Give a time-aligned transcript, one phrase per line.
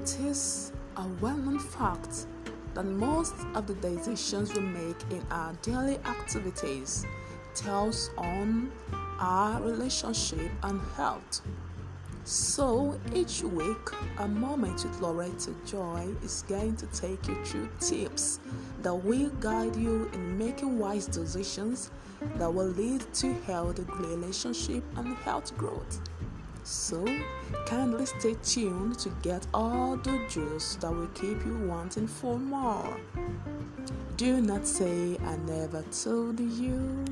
[0.00, 2.24] It is a well known fact
[2.72, 7.04] that most of the decisions we make in our daily activities
[7.54, 8.72] tells on
[9.18, 11.42] our relationship and health.
[12.24, 18.40] So each week, a moment with Lauretta Joy is going to take you through tips
[18.80, 21.90] that will guide you in making wise decisions
[22.36, 26.00] that will lead to healthy relationship and health growth.
[26.70, 27.04] So,
[27.66, 32.96] kindly stay tuned to get all the juice that will keep you wanting for more.
[34.16, 37.04] Do not say I never told you.